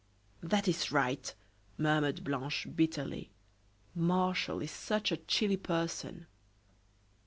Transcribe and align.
"That 0.41 0.67
is 0.67 0.91
right," 0.91 1.31
murmured 1.77 2.23
Blanche, 2.23 2.67
bitterly; 2.75 3.29
"Martial 3.93 4.59
is 4.63 4.71
such 4.71 5.11
a 5.11 5.17
chilly 5.17 5.57
person!" 5.57 6.25